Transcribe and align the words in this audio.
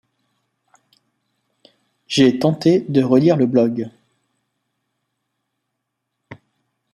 J'ai 2.07 2.39
tenté 2.39 2.79
de 2.79 3.03
relire 3.03 3.37
le 3.37 3.45
blog. 3.45 3.87